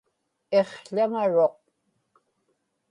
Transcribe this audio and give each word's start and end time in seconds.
iqł̣aŋaruq 0.59 1.55